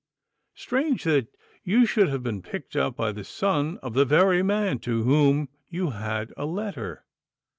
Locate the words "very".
4.03-4.41